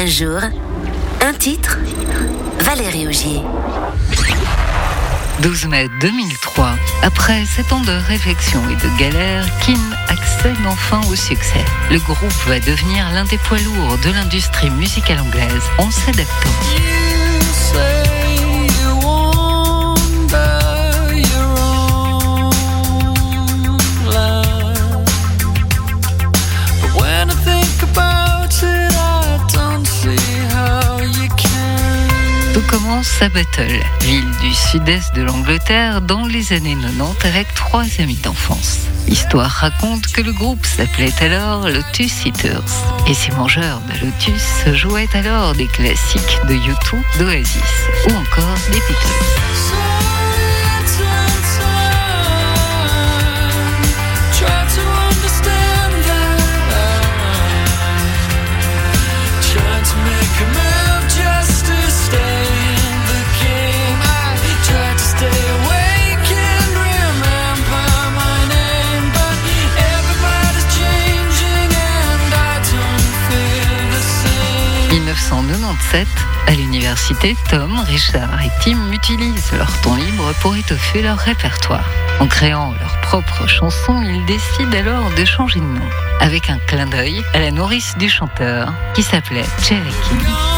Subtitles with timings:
[0.00, 0.38] Un jour,
[1.22, 1.76] un titre,
[2.60, 3.40] Valérie Augier.
[5.42, 9.74] 12 mai 2003, après 7 ans de réflexion et de galère, Kin
[10.06, 11.64] accède enfin au succès.
[11.90, 16.97] Le groupe va devenir l'un des poids lourds de l'industrie musicale anglaise en s'adaptant.
[32.66, 38.18] Commence à Battle, ville du sud-est de l'Angleterre, dans les années 90 avec trois amis
[38.22, 38.80] d'enfance.
[39.06, 42.62] L'histoire raconte que le groupe s'appelait alors Lotus Eaters
[43.06, 47.62] et ces mangeurs de lotus jouaient alors des classiques de U2, d'Oasis
[48.08, 49.97] ou encore des Beatles.
[76.46, 81.84] À l'université, Tom, Richard et Tim utilisent leur temps libre pour étoffer leur répertoire.
[82.20, 85.88] En créant leurs propres chansons, ils décident alors de changer de nom,
[86.20, 90.48] avec un clin d'œil à la nourrice du chanteur, qui s'appelait Cherokee.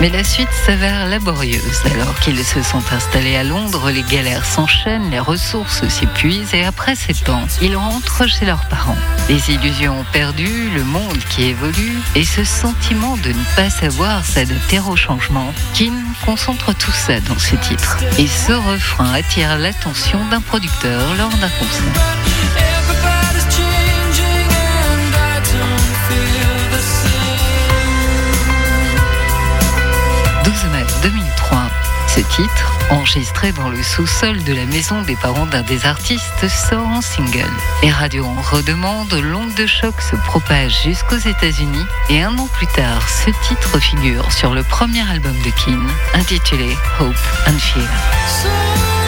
[0.00, 1.82] Mais la suite s'avère laborieuse.
[1.84, 6.94] Alors qu'ils se sont installés à Londres, les galères s'enchaînent, les ressources s'épuisent et après
[6.96, 8.96] sept ans, ils rentrent chez leurs parents.
[9.28, 14.80] Les illusions perdues, le monde qui évolue et ce sentiment de ne pas savoir s'adapter
[14.80, 15.52] au changement.
[15.74, 17.98] Kim concentre tout ça dans ce titre.
[18.18, 22.29] Et ce refrain attire l'attention d'un producteur lors d'un concert.
[32.14, 36.88] Ce titre, enregistré dans le sous-sol de la maison des parents d'un des artistes, sort
[36.88, 37.48] en single.
[37.84, 42.66] Les radios en redemandent, l'onde de choc se propage jusqu'aux États-Unis et un an plus
[42.66, 47.14] tard, ce titre figure sur le premier album de Keane, intitulé Hope
[47.46, 48.99] and Fear.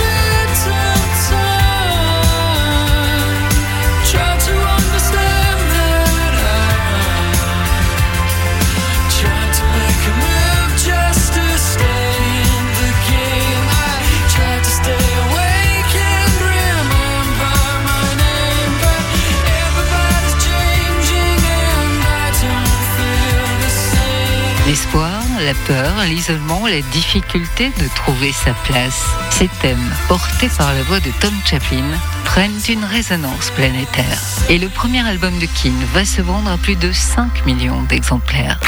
[24.73, 29.05] L'espoir, la peur, l'isolement, la difficulté de trouver sa place.
[29.29, 31.85] Ces thèmes, portés par la voix de Tom Chaplin,
[32.25, 34.19] prennent une résonance planétaire.
[34.49, 38.59] Et le premier album de Keane va se vendre à plus de 5 millions d'exemplaires.